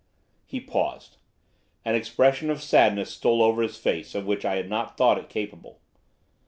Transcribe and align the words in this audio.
He 0.47 0.59
paused. 0.59 1.17
An 1.85 1.93
expression 1.93 2.49
of 2.49 2.63
sadness 2.63 3.11
stole 3.11 3.43
over 3.43 3.61
his 3.61 3.77
face 3.77 4.15
of 4.15 4.25
which 4.25 4.43
I 4.45 4.55
had 4.55 4.67
not 4.67 4.97
thought 4.97 5.19
it 5.19 5.29
capable. 5.29 5.79